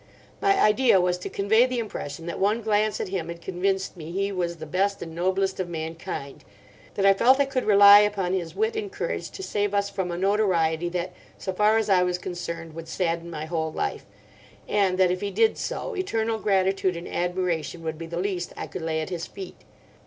My 0.41 0.59
idea 0.59 0.99
was 0.99 1.19
to 1.19 1.29
convey 1.29 1.67
the 1.67 1.77
impression 1.77 2.25
that 2.25 2.39
one 2.39 2.63
glance 2.63 2.99
at 2.99 3.09
him 3.09 3.27
had 3.27 3.39
convinced 3.39 3.95
me 3.95 4.09
he 4.11 4.31
was 4.31 4.55
the 4.57 4.65
best 4.65 5.03
and 5.03 5.13
noblest 5.13 5.59
of 5.59 5.69
mankind; 5.69 6.43
that 6.95 7.05
I 7.05 7.13
felt 7.13 7.39
I 7.39 7.45
could 7.45 7.65
rely 7.65 7.99
upon 7.99 8.33
his 8.33 8.55
wit 8.55 8.75
and 8.75 8.91
courage 8.91 9.29
to 9.29 9.43
save 9.43 9.75
us 9.75 9.91
from 9.91 10.09
a 10.09 10.17
notoriety 10.17 10.89
that, 10.89 11.13
so 11.37 11.53
far 11.53 11.77
as 11.77 11.87
I 11.87 12.01
was 12.01 12.17
concerned, 12.17 12.73
would 12.73 12.87
sadden 12.87 13.29
my 13.29 13.45
whole 13.45 13.71
life; 13.71 14.07
and 14.67 14.97
that 14.97 15.11
if 15.11 15.21
he 15.21 15.29
did 15.29 15.55
so 15.59 15.95
eternal 15.95 16.39
gratitude 16.39 16.97
and 16.97 17.07
admiration 17.07 17.83
would 17.83 17.99
be 17.99 18.07
the 18.07 18.17
least 18.17 18.53
I 18.57 18.65
could 18.65 18.81
lay 18.81 19.01
at 19.01 19.11
his 19.11 19.27
feet. 19.27 19.61